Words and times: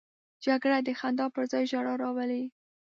جګړه 0.45 0.77
د 0.87 0.89
خندا 0.99 1.25
پر 1.35 1.43
ځای 1.51 1.63
ژړا 1.71 1.93
راولي 2.03 2.43